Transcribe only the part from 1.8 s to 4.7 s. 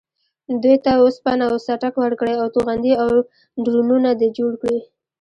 ورکړې او توغندي او ډرونونه دې جوړ